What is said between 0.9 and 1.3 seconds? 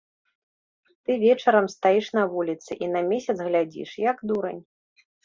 Ты